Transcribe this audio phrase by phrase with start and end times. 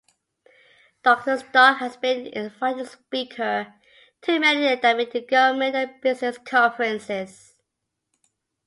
[1.03, 3.75] Doctor Stock has been an invited speaker
[4.23, 7.53] to many academic, government and business conferences.